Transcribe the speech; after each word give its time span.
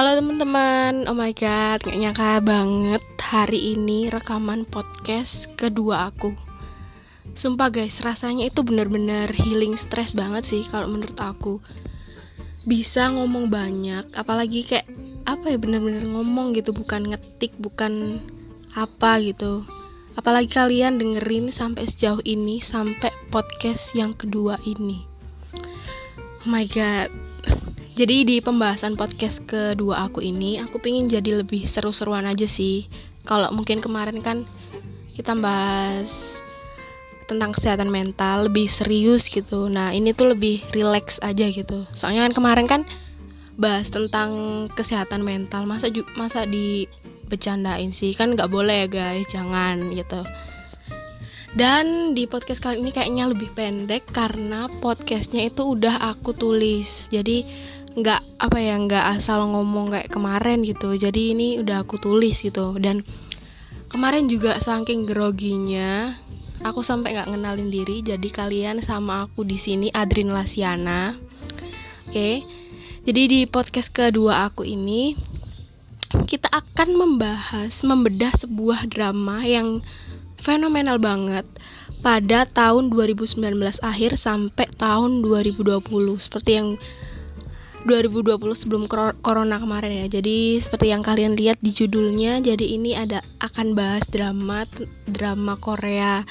Halo 0.00 0.16
teman-teman, 0.16 1.04
oh 1.12 1.12
my 1.12 1.36
god, 1.36 1.84
gak 1.84 1.92
nyangka 1.92 2.40
banget 2.40 3.04
hari 3.20 3.76
ini 3.76 4.08
rekaman 4.08 4.64
podcast 4.64 5.52
kedua 5.60 6.08
aku. 6.08 6.32
Sumpah 7.36 7.68
guys, 7.68 8.00
rasanya 8.00 8.48
itu 8.48 8.64
bener-bener 8.64 9.28
healing 9.28 9.76
stress 9.76 10.16
banget 10.16 10.48
sih 10.48 10.64
kalau 10.72 10.88
menurut 10.88 11.20
aku. 11.20 11.60
Bisa 12.64 13.12
ngomong 13.12 13.52
banyak, 13.52 14.08
apalagi 14.16 14.64
kayak 14.64 14.88
apa 15.28 15.52
ya 15.52 15.60
bener-bener 15.60 16.08
ngomong 16.08 16.56
gitu, 16.56 16.72
bukan 16.72 17.12
ngetik, 17.12 17.52
bukan 17.60 18.24
apa 18.72 19.20
gitu. 19.20 19.68
Apalagi 20.16 20.48
kalian 20.48 20.96
dengerin 20.96 21.52
sampai 21.52 21.84
sejauh 21.84 22.24
ini, 22.24 22.64
sampai 22.64 23.12
podcast 23.28 23.92
yang 23.92 24.16
kedua 24.16 24.56
ini. 24.64 25.04
Oh 26.40 26.48
my 26.48 26.64
god, 26.72 27.12
jadi 28.00 28.24
di 28.24 28.40
pembahasan 28.40 28.96
podcast 28.96 29.44
kedua 29.44 30.08
aku 30.08 30.24
ini, 30.24 30.56
aku 30.56 30.80
pingin 30.80 31.12
jadi 31.12 31.44
lebih 31.44 31.68
seru-seruan 31.68 32.24
aja 32.24 32.48
sih. 32.48 32.88
Kalau 33.28 33.52
mungkin 33.52 33.84
kemarin 33.84 34.24
kan 34.24 34.48
kita 35.12 35.36
bahas 35.36 36.40
tentang 37.28 37.52
kesehatan 37.52 37.92
mental 37.92 38.48
lebih 38.48 38.72
serius 38.72 39.28
gitu. 39.28 39.68
Nah 39.68 39.92
ini 39.92 40.16
tuh 40.16 40.32
lebih 40.32 40.64
relax 40.72 41.20
aja 41.20 41.52
gitu. 41.52 41.84
Soalnya 41.92 42.24
kan 42.24 42.32
kemarin 42.32 42.66
kan 42.72 42.82
bahas 43.60 43.92
tentang 43.92 44.64
kesehatan 44.72 45.20
mental, 45.20 45.68
masa 45.68 45.92
masa 46.16 46.48
di 46.48 46.88
bercandain 47.28 47.92
sih 47.92 48.16
kan 48.16 48.32
nggak 48.32 48.48
boleh 48.48 48.88
ya 48.88 48.88
guys, 48.88 49.28
jangan 49.28 49.92
gitu. 49.92 50.24
Dan 51.50 52.14
di 52.14 52.30
podcast 52.30 52.62
kali 52.62 52.78
ini 52.78 52.94
kayaknya 52.94 53.26
lebih 53.28 53.50
pendek 53.58 54.06
karena 54.14 54.70
podcastnya 54.80 55.50
itu 55.50 55.74
udah 55.74 55.98
aku 56.14 56.30
tulis. 56.30 57.10
Jadi 57.10 57.42
nggak 57.90 58.22
apa 58.38 58.58
ya 58.62 58.78
nggak 58.78 59.18
asal 59.18 59.42
ngomong 59.50 59.90
kayak 59.90 60.10
kemarin 60.12 60.62
gitu. 60.62 60.94
Jadi 60.94 61.34
ini 61.34 61.48
udah 61.58 61.82
aku 61.82 61.98
tulis 61.98 62.38
gitu. 62.38 62.76
Dan 62.78 63.02
kemarin 63.90 64.30
juga 64.30 64.58
saking 64.62 65.08
groginya 65.10 66.14
aku 66.62 66.84
sampai 66.84 67.18
nggak 67.18 67.30
ngenalin 67.34 67.70
diri. 67.72 68.02
Jadi 68.04 68.28
kalian 68.30 68.84
sama 68.84 69.26
aku 69.26 69.42
di 69.42 69.58
sini 69.58 69.90
Adrin 69.90 70.30
Lasiana. 70.30 71.18
Oke. 72.06 72.46
Jadi 73.00 73.22
di 73.26 73.40
podcast 73.48 73.88
kedua 73.90 74.46
aku 74.46 74.62
ini 74.62 75.16
kita 76.28 76.52
akan 76.52 76.94
membahas 76.94 77.80
membedah 77.86 78.34
sebuah 78.34 78.90
drama 78.90 79.40
yang 79.46 79.80
fenomenal 80.40 80.98
banget 80.98 81.46
pada 82.00 82.48
tahun 82.48 82.88
2019 82.90 83.40
akhir 83.84 84.16
sampai 84.16 84.66
tahun 84.74 85.20
2020 85.20 85.80
seperti 86.16 86.50
yang 86.56 86.68
2020 87.88 88.36
sebelum 88.52 88.84
corona 89.24 89.56
kemarin 89.56 90.04
ya. 90.04 90.20
Jadi 90.20 90.60
seperti 90.60 90.92
yang 90.92 91.00
kalian 91.00 91.32
lihat 91.32 91.56
di 91.64 91.72
judulnya, 91.72 92.44
jadi 92.44 92.66
ini 92.66 92.92
ada 92.92 93.24
akan 93.40 93.72
bahas 93.72 94.04
drama 94.12 94.68
drama 95.08 95.56
Korea 95.56 96.24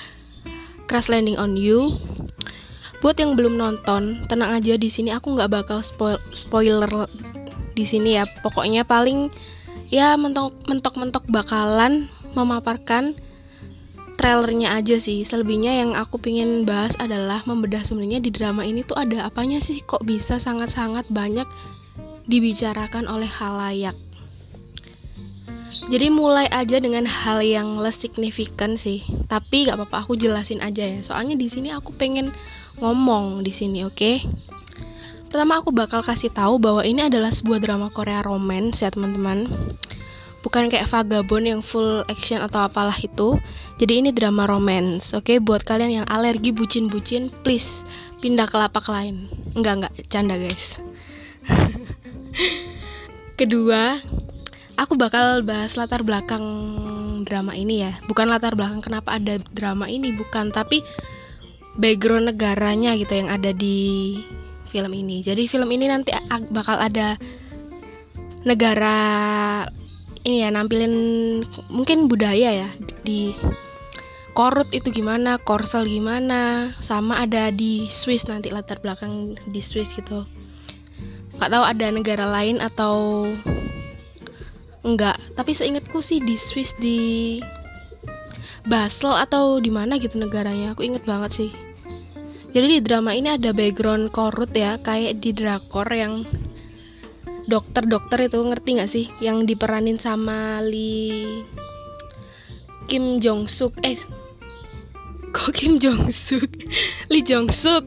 Crash 0.86 1.10
Landing 1.10 1.38
on 1.42 1.58
You. 1.58 1.94
Buat 3.00 3.18
yang 3.24 3.40
belum 3.40 3.56
nonton, 3.56 4.28
tenang 4.28 4.60
aja 4.60 4.76
di 4.76 4.92
sini 4.92 5.16
aku 5.16 5.32
nggak 5.32 5.50
bakal 5.50 5.80
spoil 5.80 6.20
spoiler 6.36 7.08
di 7.74 7.88
sini 7.88 8.20
ya. 8.20 8.28
Pokoknya 8.44 8.84
paling 8.84 9.32
ya 9.90 10.20
mentok-mentok 10.20 11.32
bakalan 11.32 12.12
memaparkan 12.38 13.18
trailernya 14.20 14.76
aja 14.76 15.00
sih. 15.00 15.24
Selebihnya 15.24 15.80
yang 15.80 15.96
aku 15.96 16.20
pingin 16.20 16.68
bahas 16.68 16.92
adalah 17.00 17.40
membedah 17.48 17.88
sebenarnya 17.88 18.20
di 18.20 18.36
drama 18.36 18.68
ini 18.68 18.84
tuh 18.84 19.00
ada 19.00 19.24
apanya 19.32 19.64
sih? 19.64 19.80
Kok 19.80 20.04
bisa 20.04 20.44
sangat-sangat 20.44 21.08
banyak 21.08 21.48
dibicarakan 22.28 23.08
oleh 23.08 23.32
halayak? 23.32 23.96
Jadi 25.88 26.12
mulai 26.12 26.52
aja 26.52 26.84
dengan 26.84 27.08
hal 27.08 27.40
yang 27.40 27.80
less 27.80 27.96
signifikan 28.04 28.76
sih. 28.76 29.00
Tapi 29.32 29.72
gak 29.72 29.80
apa-apa 29.80 30.04
aku 30.04 30.20
jelasin 30.20 30.60
aja 30.60 30.84
ya. 30.84 31.00
Soalnya 31.00 31.40
di 31.40 31.48
sini 31.48 31.72
aku 31.72 31.96
pengen 31.96 32.36
ngomong 32.84 33.48
di 33.48 33.56
sini 33.56 33.88
oke? 33.88 33.96
Okay? 33.96 34.18
pertama 35.30 35.62
aku 35.62 35.70
bakal 35.70 36.02
kasih 36.02 36.34
tahu 36.34 36.58
bahwa 36.58 36.82
ini 36.82 37.06
adalah 37.06 37.30
sebuah 37.30 37.62
drama 37.62 37.94
Korea 37.94 38.26
romance 38.26 38.82
ya 38.82 38.90
teman-teman 38.90 39.46
bukan 40.42 40.72
kayak 40.72 40.88
vagabond 40.88 41.46
yang 41.46 41.62
full 41.64 42.04
action 42.08 42.40
atau 42.40 42.64
apalah 42.64 42.96
itu. 43.00 43.40
Jadi 43.80 44.04
ini 44.04 44.10
drama 44.16 44.48
romance 44.48 45.12
oke? 45.12 45.28
Okay? 45.28 45.38
buat 45.40 45.64
kalian 45.64 46.04
yang 46.04 46.08
alergi 46.08 46.56
bucin-bucin 46.56 47.32
please 47.44 47.84
pindah 48.24 48.48
ke 48.48 48.56
lapak 48.56 48.88
lain. 48.88 49.28
Enggak 49.56 49.74
enggak. 49.84 49.94
Canda 50.08 50.36
guys. 50.40 50.80
Kedua 53.40 54.00
aku 54.80 54.96
bakal 54.96 55.44
bahas 55.44 55.76
latar 55.76 56.04
belakang 56.04 56.44
drama 57.28 57.56
ini 57.56 57.84
ya. 57.84 57.92
Bukan 58.08 58.28
latar 58.32 58.56
belakang 58.56 58.84
kenapa 58.84 59.20
ada 59.20 59.40
drama 59.52 59.88
ini 59.88 60.16
bukan. 60.16 60.52
Tapi 60.52 60.84
background 61.80 62.32
negaranya 62.32 62.96
gitu 62.96 63.16
yang 63.16 63.32
ada 63.32 63.52
di 63.52 64.20
film 64.70 64.92
ini. 64.96 65.24
Jadi 65.24 65.48
film 65.50 65.68
ini 65.72 65.90
nanti 65.90 66.12
bakal 66.52 66.80
ada 66.80 67.18
negara 68.48 68.98
ini 70.30 70.46
ya 70.46 70.54
nampilin 70.54 70.94
mungkin 71.74 72.06
budaya 72.06 72.54
ya 72.54 72.70
di 73.02 73.34
Korut 74.38 74.72
itu 74.72 74.94
gimana, 74.94 75.36
Korsel 75.42 75.84
gimana, 75.84 76.72
sama 76.80 77.20
ada 77.26 77.52
di 77.52 77.92
Swiss 77.92 78.24
nanti 78.30 78.54
latar 78.54 78.80
belakang 78.80 79.36
di 79.52 79.60
Swiss 79.60 79.92
gitu. 79.92 80.24
Gak 81.36 81.50
tahu 81.52 81.66
ada 81.66 81.92
negara 81.92 82.24
lain 82.24 82.64
atau 82.64 83.26
enggak, 84.86 85.20
tapi 85.36 85.52
seingatku 85.52 86.00
sih 86.00 86.24
di 86.24 86.40
Swiss 86.40 86.72
di 86.80 87.42
Basel 88.64 89.12
atau 89.12 89.60
di 89.60 89.74
mana 89.74 90.00
gitu 90.00 90.16
negaranya, 90.16 90.72
aku 90.72 90.88
inget 90.88 91.04
banget 91.04 91.36
sih. 91.36 91.52
Jadi 92.56 92.80
di 92.80 92.82
drama 92.86 93.12
ini 93.12 93.36
ada 93.36 93.52
background 93.52 94.14
korut 94.16 94.56
ya, 94.56 94.80
kayak 94.80 95.20
di 95.20 95.36
drakor 95.36 95.90
yang 95.92 96.24
dokter-dokter 97.50 98.30
itu 98.30 98.38
ngerti 98.38 98.70
nggak 98.78 98.92
sih? 98.94 99.06
Yang 99.18 99.50
diperanin 99.50 99.98
sama 99.98 100.62
Lee 100.62 101.44
Kim 102.86 103.18
Jong 103.18 103.50
Suk 103.50 103.78
eh 103.82 103.98
kok 105.30 105.54
Kim 105.54 105.78
Jong 105.82 106.10
Suk 106.14 106.50
Lee 107.12 107.26
Jong 107.26 107.50
Suk 107.50 107.86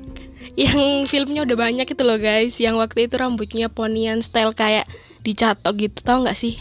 yang 0.52 1.08
filmnya 1.08 1.48
udah 1.48 1.56
banyak 1.56 1.88
itu 1.88 2.02
loh 2.04 2.20
guys. 2.20 2.60
Yang 2.60 2.76
waktu 2.82 2.98
itu 3.08 3.14
rambutnya 3.16 3.72
ponian 3.72 4.20
style 4.20 4.52
kayak 4.52 4.84
dicatok 5.24 5.74
gitu 5.78 5.98
tau 6.04 6.20
nggak 6.20 6.36
sih? 6.36 6.60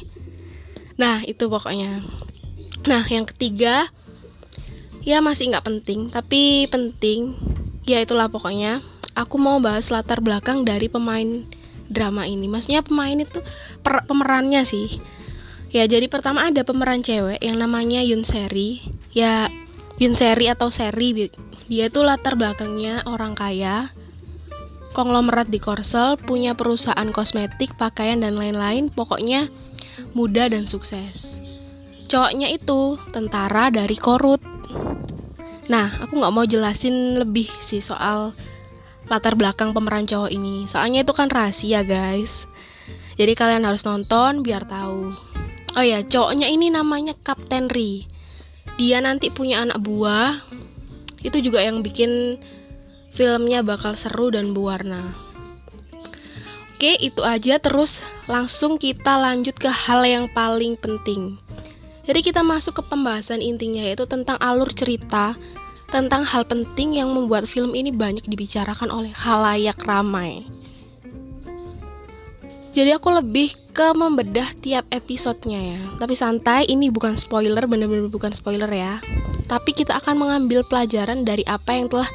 Nah 0.96 1.26
itu 1.28 1.50
pokoknya. 1.52 2.06
Nah 2.88 3.04
yang 3.10 3.28
ketiga 3.28 3.90
ya 5.02 5.18
masih 5.18 5.50
nggak 5.50 5.66
penting 5.66 6.14
tapi 6.14 6.70
penting 6.72 7.36
ya 7.84 8.00
itulah 8.00 8.32
pokoknya. 8.32 8.80
Aku 9.12 9.36
mau 9.36 9.60
bahas 9.60 9.92
latar 9.92 10.24
belakang 10.24 10.64
dari 10.64 10.88
pemain 10.88 11.44
drama 11.92 12.26
ini. 12.26 12.48
Maksudnya 12.48 12.82
pemain 12.82 13.20
itu 13.20 13.44
per, 13.84 14.08
pemerannya 14.08 14.64
sih. 14.64 14.98
Ya 15.72 15.88
jadi 15.88 16.08
pertama 16.12 16.48
ada 16.48 16.68
pemeran 16.68 17.00
cewek 17.00 17.40
yang 17.40 17.60
namanya 17.60 18.04
Yun 18.04 18.24
Seri. 18.28 18.84
Ya 19.16 19.48
Yun 20.00 20.16
Seri 20.16 20.52
atau 20.52 20.72
Seri 20.72 21.32
dia 21.72 21.88
itu 21.88 22.04
latar 22.04 22.36
belakangnya 22.36 23.08
orang 23.08 23.32
kaya 23.32 23.88
konglomerat 24.92 25.48
di 25.48 25.64
Korsel 25.64 26.20
punya 26.20 26.52
perusahaan 26.52 27.08
kosmetik 27.16 27.80
pakaian 27.80 28.20
dan 28.20 28.36
lain-lain. 28.36 28.92
Pokoknya 28.92 29.48
muda 30.12 30.52
dan 30.52 30.68
sukses. 30.68 31.40
Cowoknya 32.12 32.52
itu 32.52 33.00
tentara 33.16 33.72
dari 33.72 33.96
Korut. 33.96 34.44
Nah 35.72 36.04
aku 36.04 36.20
nggak 36.20 36.34
mau 36.36 36.44
jelasin 36.44 37.24
lebih 37.24 37.48
sih 37.64 37.80
soal 37.80 38.36
latar 39.12 39.36
belakang 39.36 39.76
pemeran 39.76 40.08
cowok 40.08 40.32
ini. 40.32 40.64
Soalnya 40.72 41.04
itu 41.04 41.12
kan 41.12 41.28
rahasia, 41.28 41.84
guys. 41.84 42.48
Jadi 43.20 43.36
kalian 43.36 43.68
harus 43.68 43.84
nonton 43.84 44.40
biar 44.40 44.64
tahu. 44.64 45.12
Oh 45.76 45.84
ya, 45.84 46.00
cowoknya 46.08 46.48
ini 46.48 46.72
namanya 46.72 47.12
Kapten 47.20 47.68
Ri. 47.68 48.08
Dia 48.80 49.04
nanti 49.04 49.28
punya 49.28 49.68
anak 49.68 49.84
buah. 49.84 50.40
Itu 51.20 51.44
juga 51.44 51.60
yang 51.60 51.84
bikin 51.84 52.40
filmnya 53.14 53.62
bakal 53.62 54.00
seru 54.00 54.32
dan 54.32 54.56
berwarna. 54.56 55.12
Oke, 56.82 56.98
itu 56.98 57.22
aja 57.22 57.62
terus 57.62 58.02
langsung 58.26 58.82
kita 58.82 59.14
lanjut 59.20 59.54
ke 59.54 59.70
hal 59.70 60.02
yang 60.02 60.26
paling 60.34 60.74
penting. 60.82 61.38
Jadi 62.02 62.26
kita 62.26 62.42
masuk 62.42 62.82
ke 62.82 62.84
pembahasan 62.90 63.38
intinya 63.38 63.86
yaitu 63.86 64.10
tentang 64.10 64.42
alur 64.42 64.74
cerita 64.74 65.38
tentang 65.92 66.24
hal 66.24 66.48
penting 66.48 66.98
yang 66.98 67.12
membuat 67.12 67.46
film 67.46 67.76
ini 67.76 67.92
banyak 67.92 68.24
dibicarakan 68.26 68.88
oleh 68.88 69.12
halayak 69.12 69.78
ramai. 69.84 70.48
Jadi 72.72 72.96
aku 72.96 73.12
lebih 73.12 73.52
ke 73.76 73.92
membedah 73.92 74.56
tiap 74.64 74.88
episodenya 74.96 75.60
ya. 75.60 75.80
Tapi 76.00 76.16
santai, 76.16 76.72
ini 76.72 76.88
bukan 76.88 77.20
spoiler, 77.20 77.68
bener-bener 77.68 78.08
bukan 78.08 78.32
spoiler 78.32 78.72
ya. 78.72 79.04
Tapi 79.52 79.76
kita 79.76 80.00
akan 80.00 80.16
mengambil 80.16 80.64
pelajaran 80.64 81.28
dari 81.28 81.44
apa 81.44 81.76
yang 81.76 81.92
telah 81.92 82.08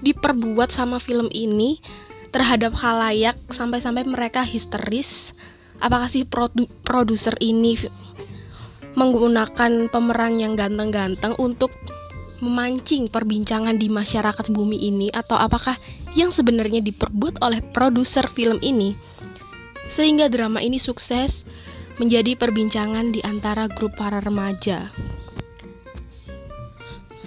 diperbuat 0.00 0.72
sama 0.72 0.96
film 0.96 1.28
ini 1.28 1.84
terhadap 2.32 2.72
halayak 2.72 3.36
sampai-sampai 3.52 4.08
mereka 4.08 4.40
histeris 4.40 5.36
apakah 5.82 6.06
sih 6.06 6.24
produ 6.28 6.68
produser 6.86 7.34
ini 7.42 7.76
menggunakan 8.94 9.90
pemeran 9.90 10.38
yang 10.38 10.54
ganteng-ganteng 10.54 11.34
untuk 11.38 11.74
memancing 12.40 13.06
perbincangan 13.12 13.76
di 13.76 13.92
masyarakat 13.92 14.48
bumi 14.52 14.76
ini 14.76 15.08
atau 15.12 15.36
apakah 15.36 15.76
yang 16.16 16.32
sebenarnya 16.32 16.80
diperbuat 16.80 17.40
oleh 17.44 17.60
produser 17.72 18.26
film 18.32 18.58
ini? 18.64 18.96
Sehingga 19.92 20.32
drama 20.32 20.64
ini 20.64 20.80
sukses 20.80 21.44
menjadi 22.00 22.34
perbincangan 22.34 23.12
di 23.12 23.20
antara 23.20 23.68
grup 23.68 23.94
para 23.94 24.24
remaja. 24.24 24.88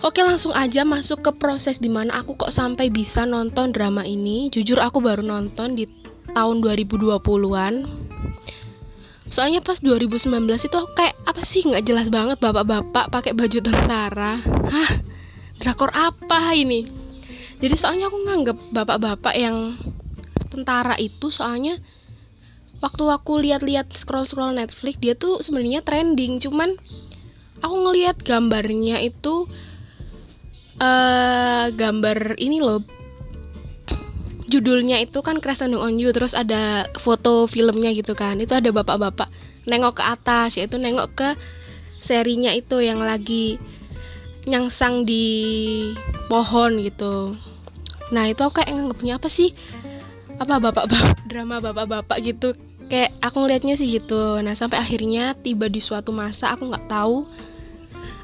Oke 0.03 0.19
langsung 0.19 0.51
aja 0.51 0.83
masuk 0.83 1.23
ke 1.23 1.31
proses 1.31 1.79
di 1.79 1.87
mana 1.87 2.19
aku 2.19 2.35
kok 2.35 2.51
sampai 2.51 2.91
bisa 2.91 3.23
nonton 3.23 3.71
drama 3.71 4.03
ini. 4.03 4.51
Jujur 4.51 4.75
aku 4.83 4.99
baru 4.99 5.23
nonton 5.23 5.79
di 5.79 5.87
tahun 6.35 6.59
2020-an 6.59 8.02
Soalnya 9.33 9.65
pas 9.65 9.81
2019 9.81 10.29
itu 10.45 10.79
kayak 10.93 11.17
apa 11.25 11.41
sih 11.41 11.65
nggak 11.65 11.89
jelas 11.89 12.07
banget 12.13 12.37
bapak-bapak 12.37 13.09
pakai 13.09 13.33
baju 13.33 13.59
tentara. 13.65 14.37
Hah? 14.45 14.91
Drakor 15.57 15.89
apa 15.89 16.53
ini? 16.53 16.85
Jadi 17.57 17.73
soalnya 17.73 18.13
aku 18.13 18.29
nganggep 18.29 18.57
bapak-bapak 18.69 19.33
yang 19.33 19.73
tentara 20.53 20.93
itu 21.01 21.33
soalnya 21.33 21.81
waktu 22.77 23.03
aku 23.09 23.41
lihat-lihat 23.41 23.89
scroll-scroll 23.97 24.53
Netflix 24.53 25.01
dia 25.01 25.17
tuh 25.17 25.41
sebenarnya 25.41 25.81
trending. 25.81 26.37
Cuman 26.37 26.77
aku 27.57 27.75
ngelihat 27.89 28.21
gambarnya 28.21 29.01
itu 29.01 29.49
uh, 30.77 31.73
gambar 31.73 32.37
ini 32.37 32.61
loh 32.61 32.85
judulnya 34.53 35.01
itu 35.01 35.25
kan 35.25 35.41
Crash 35.41 35.65
Landing 35.65 35.81
on 35.81 35.97
You 35.97 36.13
terus 36.13 36.37
ada 36.37 36.85
foto 37.01 37.49
filmnya 37.49 37.89
gitu 37.97 38.13
kan. 38.13 38.37
Itu 38.37 38.53
ada 38.53 38.69
bapak-bapak 38.69 39.33
nengok 39.65 39.97
ke 39.97 40.03
atas 40.05 40.49
yaitu 40.61 40.77
nengok 40.77 41.17
ke 41.17 41.29
serinya 42.03 42.53
itu 42.53 42.83
yang 42.83 43.01
lagi 43.01 43.57
nyangsang 44.45 45.09
di 45.09 45.25
pohon 46.29 46.77
gitu. 46.85 47.33
Nah 48.13 48.29
itu 48.29 48.43
kayak 48.53 48.69
nganggapnya 48.69 49.17
apa 49.17 49.27
sih? 49.31 49.57
Apa 50.37 50.61
bapak-bapak 50.61 51.17
drama 51.31 51.57
bapak-bapak 51.57 52.17
gitu. 52.21 52.53
Kayak 52.91 53.17
aku 53.25 53.41
ngeliatnya 53.41 53.73
sih 53.79 53.89
gitu. 53.89 54.37
Nah 54.43 54.53
sampai 54.53 54.77
akhirnya 54.77 55.33
tiba 55.33 55.65
di 55.65 55.81
suatu 55.81 56.13
masa 56.13 56.53
aku 56.53 56.69
nggak 56.69 56.91
tahu 56.91 57.25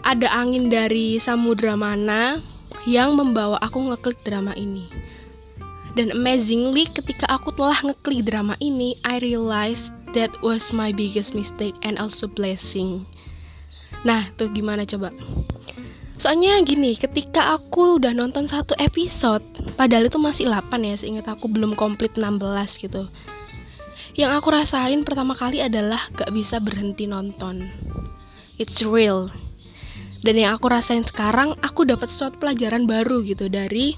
ada 0.06 0.28
angin 0.32 0.70
dari 0.70 1.18
samudra 1.18 1.74
mana 1.76 2.40
yang 2.88 3.16
membawa 3.16 3.60
aku 3.60 3.92
ngeklik 3.92 4.20
drama 4.24 4.54
ini. 4.56 4.99
Dan 5.98 6.14
amazingly 6.14 6.86
ketika 6.94 7.26
aku 7.30 7.50
telah 7.54 7.78
ngeklik 7.82 8.28
drama 8.28 8.54
ini, 8.62 8.98
I 9.02 9.18
realized 9.22 9.94
that 10.14 10.30
was 10.46 10.70
my 10.70 10.94
biggest 10.94 11.34
mistake 11.34 11.74
and 11.82 11.98
also 11.98 12.30
blessing. 12.30 13.06
Nah, 14.06 14.30
tuh 14.38 14.54
gimana 14.54 14.86
coba? 14.86 15.10
Soalnya 16.20 16.60
gini, 16.68 17.00
ketika 17.00 17.56
aku 17.56 17.98
udah 17.98 18.12
nonton 18.12 18.46
satu 18.46 18.76
episode, 18.78 19.42
padahal 19.80 20.12
itu 20.12 20.20
masih 20.20 20.52
8 20.52 20.84
ya, 20.84 20.96
seingat 21.00 21.26
aku 21.32 21.48
belum 21.48 21.74
komplit 21.80 22.14
16 22.20 22.38
gitu. 22.84 23.08
Yang 24.20 24.32
aku 24.44 24.48
rasain 24.52 25.02
pertama 25.08 25.32
kali 25.32 25.64
adalah 25.64 26.12
gak 26.12 26.30
bisa 26.36 26.60
berhenti 26.60 27.08
nonton. 27.08 27.72
It's 28.60 28.84
real 28.84 29.32
dan 30.20 30.36
yang 30.36 30.52
aku 30.60 30.68
rasain 30.68 31.08
sekarang 31.08 31.56
aku 31.64 31.88
dapat 31.88 32.12
suatu 32.12 32.36
pelajaran 32.44 32.84
baru 32.84 33.24
gitu 33.24 33.48
dari 33.48 33.96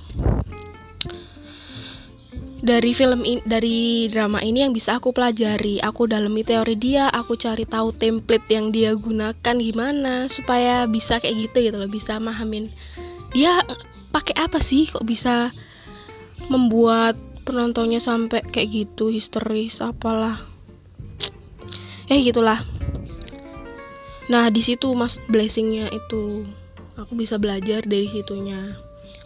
dari 2.62 2.94
film 2.94 3.26
in, 3.26 3.42
dari 3.42 4.06
drama 4.08 4.38
ini 4.40 4.62
yang 4.62 4.74
bisa 4.74 5.02
aku 5.02 5.10
pelajari. 5.12 5.82
Aku 5.82 6.06
dalami 6.06 6.46
teori 6.46 6.78
dia 6.78 7.10
aku 7.10 7.34
cari 7.34 7.66
tahu 7.66 7.90
template 7.98 8.46
yang 8.54 8.70
dia 8.70 8.94
gunakan 8.94 9.56
gimana 9.58 10.30
supaya 10.30 10.86
bisa 10.86 11.18
kayak 11.18 11.50
gitu 11.50 11.58
gitu 11.66 11.78
loh 11.82 11.90
bisa 11.90 12.22
mahamin. 12.22 12.70
Dia 13.34 13.66
pakai 14.14 14.38
apa 14.38 14.62
sih 14.62 14.86
kok 14.86 15.04
bisa 15.04 15.50
membuat 16.54 17.18
penontonnya 17.42 17.98
sampai 17.98 18.46
kayak 18.46 18.70
gitu 18.70 19.10
histeris 19.10 19.82
apalah. 19.82 20.38
Eh 22.06 22.22
gitulah. 22.22 22.62
Nah, 24.30 24.48
di 24.54 24.62
situ 24.62 24.94
maksud 24.94 25.26
blessingnya 25.28 25.90
itu. 25.90 26.46
Aku 26.94 27.18
bisa 27.18 27.42
belajar 27.42 27.82
dari 27.82 28.06
situnya. 28.06 28.78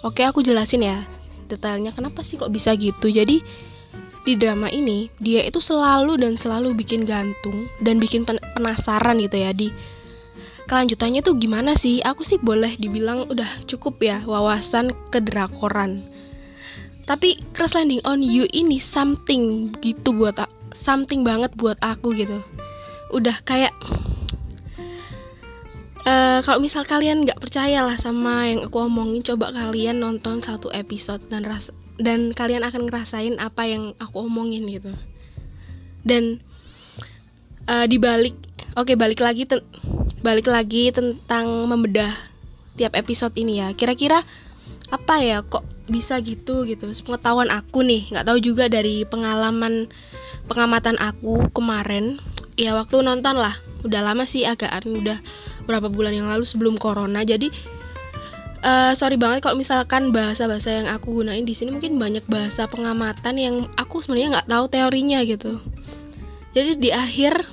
Oke, 0.05 0.23
aku 0.23 0.39
jelasin 0.39 0.85
ya 0.85 1.14
detailnya 1.47 1.93
kenapa 1.93 2.21
sih 2.25 2.37
kok 2.37 2.51
bisa 2.51 2.73
gitu. 2.77 3.09
Jadi 3.09 3.41
di 4.25 4.33
drama 4.33 4.73
ini 4.73 5.13
dia 5.21 5.45
itu 5.45 5.61
selalu 5.61 6.17
dan 6.17 6.33
selalu 6.33 6.73
bikin 6.73 7.05
gantung 7.05 7.69
dan 7.85 8.01
bikin 8.01 8.25
penasaran 8.25 9.21
gitu 9.21 9.37
ya 9.37 9.53
di 9.53 9.69
kelanjutannya 10.65 11.21
tuh 11.21 11.37
gimana 11.37 11.77
sih? 11.77 12.01
Aku 12.01 12.25
sih 12.25 12.41
boleh 12.41 12.73
dibilang 12.81 13.29
udah 13.29 13.65
cukup 13.69 14.01
ya 14.01 14.17
wawasan 14.25 14.91
kedrakoran. 15.13 16.01
Tapi 17.05 17.37
Crash 17.53 17.77
Landing 17.77 18.01
on 18.01 18.25
You 18.25 18.49
ini 18.49 18.81
something 18.81 19.77
gitu 19.85 20.09
buat 20.09 20.41
something 20.73 21.21
banget 21.21 21.53
buat 21.53 21.77
aku 21.85 22.17
gitu. 22.17 22.41
Udah 23.13 23.45
kayak 23.45 23.77
uh, 26.05 26.39
kalau 26.45 26.61
misal 26.61 26.85
kalian 26.85 27.25
nggak 27.25 27.41
percaya 27.41 27.83
lah 27.83 27.97
sama 27.97 28.47
yang 28.47 28.69
aku 28.69 28.85
omongin 28.85 29.25
coba 29.25 29.51
kalian 29.51 29.99
nonton 29.99 30.39
satu 30.39 30.69
episode 30.71 31.25
dan 31.27 31.43
ras 31.43 31.73
dan 31.97 32.31
kalian 32.31 32.63
akan 32.63 32.87
ngerasain 32.87 33.35
apa 33.41 33.67
yang 33.67 33.91
aku 33.97 34.23
omongin 34.23 34.67
gitu. 34.69 34.93
Dan 36.05 36.39
uh, 37.65 37.89
dibalik 37.89 38.37
oke 38.77 38.93
okay, 38.93 38.95
balik 38.95 39.19
lagi 39.23 39.49
balik 40.21 40.47
lagi 40.47 40.93
tentang 40.93 41.65
membedah 41.65 42.13
tiap 42.75 42.93
episode 42.93 43.33
ini 43.39 43.63
ya. 43.63 43.71
Kira-kira 43.73 44.21
apa 44.93 45.15
ya 45.23 45.41
kok 45.41 45.65
bisa 45.89 46.19
gitu 46.21 46.67
gitu? 46.67 46.91
Pengetahuan 47.05 47.49
aku 47.49 47.81
nih 47.81 48.11
nggak 48.11 48.27
tahu 48.27 48.37
juga 48.43 48.67
dari 48.69 49.07
pengalaman 49.07 49.89
pengamatan 50.45 50.99
aku 50.99 51.49
kemarin. 51.55 52.19
Ya 52.59 52.75
waktu 52.75 53.01
nonton 53.03 53.39
lah. 53.39 53.55
Udah 53.85 54.01
lama 54.01 54.25
sih 54.25 54.43
agak 54.43 54.71
udah 54.83 55.21
berapa 55.65 55.91
bulan 55.91 56.13
yang 56.13 56.27
lalu 56.29 56.45
sebelum 56.47 56.79
corona. 56.79 57.21
Jadi 57.25 57.49
uh, 58.65 58.93
sorry 58.97 59.15
banget 59.19 59.45
kalau 59.45 59.57
misalkan 59.59 60.09
bahasa-bahasa 60.09 60.81
yang 60.81 60.87
aku 60.89 61.21
gunain 61.21 61.45
di 61.45 61.53
sini 61.53 61.75
mungkin 61.75 62.01
banyak 62.01 62.25
bahasa 62.25 62.65
pengamatan 62.65 63.35
yang 63.37 63.55
aku 63.77 64.01
sebenarnya 64.01 64.41
nggak 64.41 64.49
tahu 64.49 64.65
teorinya 64.71 65.19
gitu. 65.25 65.61
Jadi 66.55 66.79
di 66.79 66.89
akhir 66.89 67.45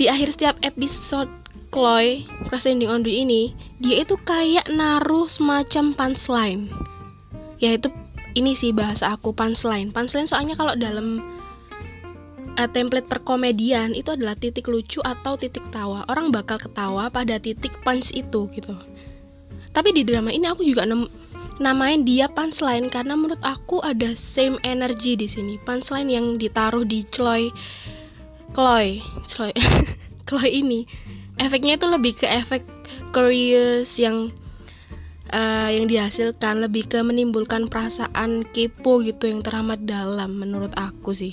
di 0.00 0.08
akhir 0.08 0.34
setiap 0.34 0.56
episode 0.64 1.28
Chloe 1.72 2.28
Crash 2.48 2.68
on 2.68 2.80
You 2.80 2.92
ini 3.04 3.56
dia 3.80 4.04
itu 4.04 4.16
kayak 4.22 4.68
naruh 4.72 5.28
semacam 5.28 5.96
punchline. 5.96 6.68
Yaitu 7.58 7.90
ini 8.32 8.56
sih 8.56 8.72
bahasa 8.72 9.12
aku 9.12 9.32
punchline. 9.36 9.92
Punchline 9.92 10.28
soalnya 10.28 10.56
kalau 10.56 10.72
dalam 10.76 11.20
uh, 12.58 12.68
template 12.68 13.08
perkomedian 13.08 13.96
itu 13.96 14.12
adalah 14.12 14.36
titik 14.36 14.68
lucu 14.68 15.00
atau 15.04 15.38
titik 15.38 15.64
tawa. 15.72 16.04
Orang 16.08 16.34
bakal 16.34 16.60
ketawa 16.60 17.08
pada 17.08 17.40
titik 17.40 17.72
punch 17.84 18.12
itu 18.12 18.48
gitu. 18.52 18.74
Tapi 19.72 19.88
di 19.96 20.02
drama 20.04 20.28
ini 20.28 20.48
aku 20.48 20.64
juga 20.66 20.84
nem 20.84 21.08
namain 21.60 22.02
dia 22.02 22.26
punchline 22.32 22.88
karena 22.88 23.14
menurut 23.14 23.40
aku 23.44 23.80
ada 23.84 24.12
same 24.18 24.58
energy 24.64 25.16
di 25.16 25.28
sini. 25.28 25.56
Punchline 25.62 26.10
yang 26.10 26.26
ditaruh 26.36 26.84
di 26.84 27.04
Chloe 27.08 27.52
Chloe 28.52 29.00
Chloe 29.28 29.56
Chloe 30.28 30.50
ini 30.52 30.84
efeknya 31.40 31.80
itu 31.80 31.86
lebih 31.88 32.12
ke 32.20 32.28
efek 32.28 32.62
curious 33.16 33.96
yang 33.96 34.32
uh, 35.32 35.70
yang 35.72 35.88
dihasilkan 35.88 36.60
lebih 36.60 36.88
ke 36.88 37.00
menimbulkan 37.00 37.72
perasaan 37.72 38.44
kepo 38.52 39.00
gitu 39.00 39.28
yang 39.28 39.40
teramat 39.40 39.82
dalam 39.88 40.36
menurut 40.36 40.72
aku 40.76 41.16
sih 41.16 41.32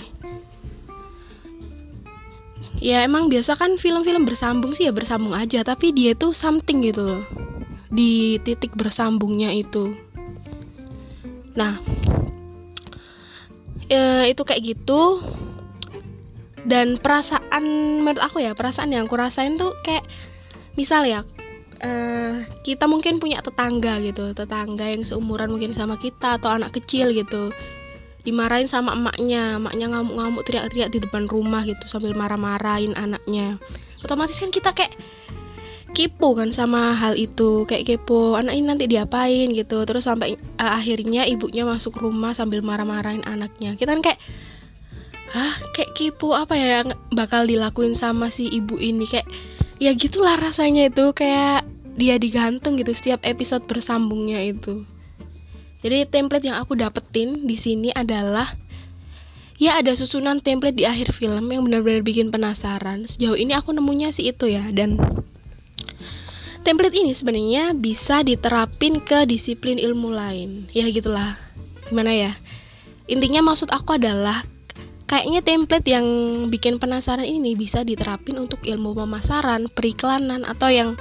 ya 2.80 3.04
emang 3.04 3.28
biasa 3.28 3.54
kan 3.54 3.76
film-film 3.76 4.24
bersambung 4.24 4.72
sih 4.72 4.88
ya 4.88 4.92
bersambung 4.92 5.36
aja. 5.36 5.60
Tapi 5.62 5.92
dia 5.92 6.16
tuh 6.16 6.32
something 6.32 6.82
gitu 6.82 7.04
loh. 7.04 7.22
Di 7.92 8.40
titik 8.42 8.74
bersambungnya 8.74 9.52
itu. 9.52 9.94
Nah 11.54 11.78
e, 13.86 14.32
itu 14.32 14.42
kayak 14.42 14.62
gitu. 14.64 15.20
Dan 16.60 17.00
perasaan 17.00 17.64
menurut 18.04 18.20
aku 18.20 18.44
ya 18.44 18.52
perasaan 18.52 18.92
yang 18.92 19.08
aku 19.08 19.16
rasain 19.16 19.56
tuh 19.56 19.72
kayak 19.80 20.04
misal 20.76 21.08
ya 21.08 21.24
uh, 21.80 22.44
kita 22.60 22.84
mungkin 22.84 23.16
punya 23.16 23.40
tetangga 23.40 23.96
gitu. 24.04 24.36
Tetangga 24.36 24.92
yang 24.92 25.08
seumuran 25.08 25.48
mungkin 25.48 25.72
sama 25.72 25.96
kita 25.96 26.36
atau 26.36 26.52
anak 26.52 26.76
kecil 26.76 27.16
gitu 27.16 27.48
dimarahin 28.22 28.68
sama 28.68 28.92
emaknya. 28.96 29.56
Emaknya 29.60 29.86
ngamuk-ngamuk 29.96 30.42
teriak-teriak 30.46 30.90
di 30.92 30.98
depan 31.02 31.26
rumah 31.26 31.64
gitu 31.64 31.84
sambil 31.86 32.12
marah-marahin 32.16 32.96
anaknya. 32.96 33.56
Otomatis 34.04 34.40
kan 34.40 34.52
kita 34.52 34.72
kayak 34.72 34.96
kepo 35.90 36.38
kan 36.38 36.54
sama 36.54 36.94
hal 36.94 37.18
itu 37.18 37.66
kayak 37.66 37.82
kepo 37.82 38.38
anak 38.38 38.54
ini 38.54 38.66
nanti 38.66 38.84
diapain? 38.86 39.52
gitu. 39.52 39.82
Terus 39.84 40.06
sampai 40.06 40.38
uh, 40.60 40.72
akhirnya 40.78 41.26
ibunya 41.26 41.66
masuk 41.66 41.98
rumah 41.98 42.32
sambil 42.36 42.62
marah-marahin 42.62 43.26
anaknya. 43.26 43.74
Kita 43.76 43.92
kan 43.96 44.02
kayak 44.04 44.20
hah 45.30 45.54
kayak 45.76 45.94
kepo 45.94 46.34
apa 46.34 46.54
ya 46.58 46.82
yang 46.82 46.98
bakal 47.14 47.46
dilakuin 47.46 47.94
sama 47.98 48.30
si 48.30 48.46
ibu 48.48 48.78
ini? 48.78 49.06
Kayak 49.06 49.28
ya 49.80 49.90
gitulah 49.96 50.36
rasanya 50.36 50.92
itu 50.92 51.10
kayak 51.16 51.66
dia 51.98 52.16
digantung 52.16 52.78
gitu 52.78 52.94
setiap 52.94 53.20
episode 53.26 53.66
bersambungnya 53.66 54.40
itu 54.40 54.86
jadi 55.80 56.04
template 56.04 56.44
yang 56.44 56.60
aku 56.60 56.76
dapetin 56.76 57.48
di 57.48 57.56
sini 57.56 57.88
adalah 57.92 58.52
ya 59.56 59.80
ada 59.80 59.92
susunan 59.96 60.40
template 60.44 60.76
di 60.76 60.84
akhir 60.84 61.16
film 61.16 61.48
yang 61.52 61.64
benar-benar 61.64 62.04
bikin 62.04 62.28
penasaran. 62.28 63.08
Sejauh 63.08 63.36
ini 63.36 63.56
aku 63.56 63.72
nemunya 63.72 64.12
sih 64.12 64.28
itu 64.32 64.48
ya 64.48 64.64
dan 64.72 65.00
template 66.64 66.96
ini 66.96 67.16
sebenarnya 67.16 67.72
bisa 67.72 68.20
diterapin 68.20 69.00
ke 69.00 69.24
disiplin 69.24 69.80
ilmu 69.80 70.12
lain. 70.12 70.68
Ya 70.72 70.84
gitulah. 70.92 71.40
Gimana 71.88 72.12
ya? 72.12 72.32
Intinya 73.08 73.40
maksud 73.40 73.72
aku 73.72 73.96
adalah 73.96 74.44
kayaknya 75.08 75.42
template 75.42 75.88
yang 75.88 76.06
bikin 76.52 76.78
penasaran 76.78 77.26
ini 77.26 77.58
bisa 77.58 77.82
diterapin 77.82 78.36
untuk 78.38 78.62
ilmu 78.62 78.94
pemasaran, 78.94 79.66
periklanan 79.72 80.46
atau 80.46 80.70
yang 80.70 80.94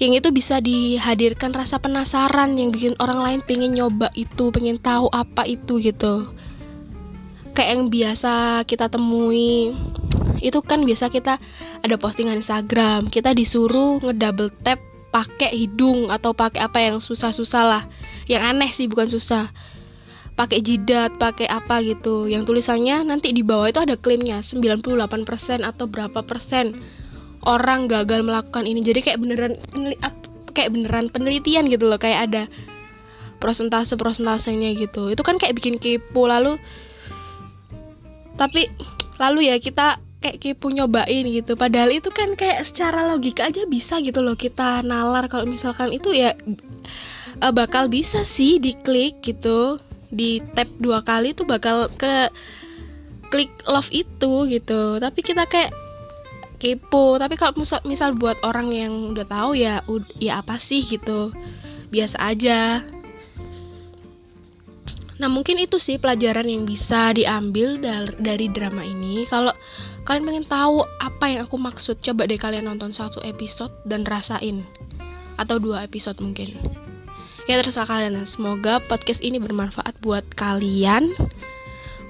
yang 0.00 0.16
itu 0.16 0.32
bisa 0.32 0.64
dihadirkan 0.64 1.52
rasa 1.52 1.76
penasaran 1.76 2.56
yang 2.56 2.72
bikin 2.72 2.96
orang 2.96 3.20
lain 3.20 3.40
pengen 3.44 3.76
nyoba 3.76 4.08
itu, 4.16 4.48
pengen 4.48 4.80
tahu 4.80 5.12
apa 5.12 5.44
itu 5.44 5.76
gitu. 5.76 6.24
Kayak 7.52 7.70
yang 7.76 7.84
biasa 7.92 8.64
kita 8.64 8.88
temui 8.88 9.76
itu 10.40 10.58
kan 10.64 10.88
biasa 10.88 11.12
kita 11.12 11.36
ada 11.84 11.96
postingan 12.00 12.40
Instagram, 12.40 13.12
kita 13.12 13.36
disuruh 13.36 14.00
ngedouble 14.00 14.48
tap 14.64 14.80
pakai 15.12 15.52
hidung 15.52 16.08
atau 16.08 16.32
pakai 16.32 16.64
apa 16.64 16.80
yang 16.80 16.96
susah-susah 16.96 17.64
lah. 17.68 17.84
Yang 18.24 18.42
aneh 18.48 18.70
sih 18.72 18.88
bukan 18.88 19.04
susah 19.04 19.52
pakai 20.32 20.64
jidat, 20.64 21.20
pakai 21.20 21.44
apa 21.44 21.84
gitu. 21.84 22.24
Yang 22.24 22.48
tulisannya 22.48 23.04
nanti 23.04 23.36
di 23.36 23.44
bawah 23.44 23.68
itu 23.68 23.84
ada 23.84 24.00
klaimnya 24.00 24.40
98% 24.40 25.60
atau 25.60 25.84
berapa 25.84 26.24
persen 26.24 26.80
orang 27.44 27.88
gagal 27.88 28.20
melakukan 28.24 28.64
ini. 28.68 28.84
Jadi 28.84 29.00
kayak 29.04 29.18
beneran 29.20 29.52
kayak 30.50 30.70
beneran 30.74 31.08
penelitian 31.08 31.70
gitu 31.70 31.88
loh, 31.88 31.96
kayak 31.96 32.30
ada 32.30 32.42
prosentase-prosentasenya 33.40 34.76
gitu. 34.76 35.08
Itu 35.08 35.24
kan 35.24 35.40
kayak 35.40 35.56
bikin 35.56 35.80
kepo. 35.80 36.28
Lalu 36.28 36.60
tapi 38.36 38.68
lalu 39.20 39.52
ya 39.52 39.56
kita 39.60 40.00
kayak 40.20 40.38
kepo 40.40 40.68
nyobain 40.68 41.24
gitu. 41.24 41.56
Padahal 41.56 41.96
itu 41.96 42.12
kan 42.12 42.36
kayak 42.36 42.68
secara 42.68 43.08
logika 43.08 43.48
aja 43.48 43.64
bisa 43.64 43.98
gitu 44.04 44.20
loh 44.20 44.36
kita 44.36 44.84
nalar. 44.84 45.26
Kalau 45.32 45.48
misalkan 45.48 45.96
itu 45.96 46.12
ya 46.12 46.36
uh, 47.40 47.52
bakal 47.52 47.88
bisa 47.88 48.22
sih 48.22 48.60
diklik 48.60 49.24
gitu. 49.24 49.80
Di 50.12 50.44
tap 50.52 50.68
dua 50.82 51.00
kali 51.00 51.32
tuh 51.32 51.48
bakal 51.48 51.88
ke 51.96 52.28
klik 53.32 53.50
love 53.64 53.88
itu 53.88 54.44
gitu. 54.52 55.00
Tapi 55.00 55.20
kita 55.24 55.48
kayak 55.48 55.72
kepo. 56.60 57.16
Tapi 57.16 57.40
kalau 57.40 57.56
misal, 57.56 57.80
misal 57.88 58.12
buat 58.12 58.36
orang 58.44 58.68
yang 58.70 58.92
udah 59.16 59.24
tahu 59.24 59.56
ya 59.56 59.80
ya 60.20 60.44
apa 60.44 60.60
sih 60.60 60.84
gitu? 60.84 61.32
Biasa 61.88 62.20
aja. 62.20 62.84
Nah 65.20 65.28
mungkin 65.28 65.60
itu 65.60 65.76
sih 65.76 66.00
pelajaran 66.00 66.48
yang 66.48 66.64
bisa 66.64 67.12
diambil 67.12 67.76
dari, 68.16 68.48
drama 68.48 68.80
ini. 68.80 69.28
Kalau 69.28 69.52
kalian 70.08 70.24
pengen 70.24 70.46
tahu 70.48 70.80
apa 70.96 71.24
yang 71.28 71.40
aku 71.44 71.60
maksud 71.60 72.00
coba 72.00 72.24
deh 72.24 72.40
kalian 72.40 72.64
nonton 72.64 72.92
satu 72.96 73.20
episode 73.20 73.72
dan 73.84 74.04
rasain. 74.08 74.64
Atau 75.36 75.60
dua 75.60 75.84
episode 75.84 76.16
mungkin. 76.24 76.48
Ya 77.44 77.60
terserah 77.60 77.88
kalian. 77.88 78.16
Semoga 78.24 78.80
podcast 78.80 79.20
ini 79.20 79.36
bermanfaat 79.36 80.00
buat 80.00 80.24
kalian 80.36 81.12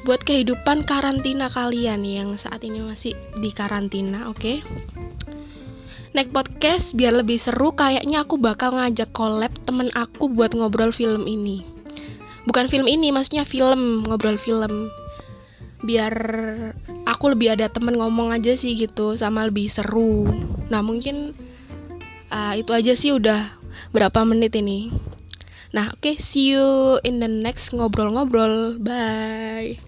buat 0.04 0.24
kehidupan 0.24 0.88
karantina 0.88 1.52
kalian 1.52 2.00
yang 2.08 2.28
saat 2.40 2.64
ini 2.64 2.80
masih 2.80 3.12
di 3.36 3.50
karantina 3.52 4.32
oke? 4.32 4.40
Okay? 4.40 4.56
Next 6.10 6.34
podcast 6.34 6.86
biar 6.98 7.14
lebih 7.14 7.38
seru 7.38 7.70
kayaknya 7.70 8.26
aku 8.26 8.34
bakal 8.34 8.74
ngajak 8.74 9.14
collab 9.14 9.54
temen 9.62 9.92
aku 9.94 10.26
buat 10.26 10.56
ngobrol 10.56 10.90
film 10.90 11.28
ini. 11.28 11.62
Bukan 12.50 12.66
film 12.66 12.90
ini 12.90 13.14
maksudnya 13.14 13.46
film 13.46 14.02
ngobrol 14.08 14.40
film. 14.40 14.90
Biar 15.86 16.12
aku 17.06 17.24
lebih 17.36 17.54
ada 17.54 17.70
temen 17.70 17.94
ngomong 17.94 18.34
aja 18.34 18.58
sih 18.58 18.74
gitu 18.74 19.14
sama 19.14 19.46
lebih 19.46 19.70
seru. 19.70 20.26
Nah 20.66 20.82
mungkin 20.82 21.36
uh, 22.32 22.58
itu 22.58 22.74
aja 22.74 22.96
sih 22.98 23.14
udah 23.14 23.54
berapa 23.94 24.26
menit 24.26 24.58
ini 24.58 24.90
Nah, 25.72 25.88
oke, 25.94 25.98
okay, 26.02 26.16
see 26.18 26.50
you 26.50 26.98
in 27.04 27.20
the 27.20 27.28
next 27.28 27.70
ngobrol-ngobrol. 27.70 28.78
Bye. 28.82 29.78